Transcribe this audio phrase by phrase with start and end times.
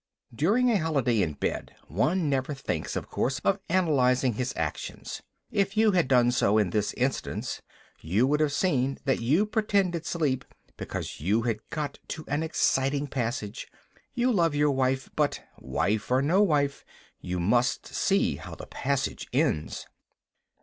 [0.33, 5.21] During a holiday in bed one never thinks, of course, of analyzing his actions.
[5.51, 7.61] If you had done so in this instance,
[8.01, 10.43] you would have seen that you pretended sleep
[10.75, 13.67] because you had got to an exciting passage.
[14.15, 16.83] You love your wife, but, wife or no wife,
[17.19, 19.85] you must see how the passage ends.